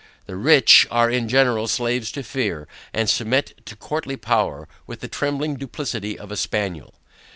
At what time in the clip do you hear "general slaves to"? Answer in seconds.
1.29-2.23